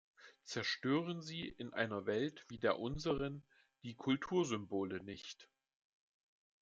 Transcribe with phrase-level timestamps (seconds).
[0.45, 3.43] Zerstören Sie in einer Welt wie der unseren
[3.83, 5.47] die Kultursymbole nicht.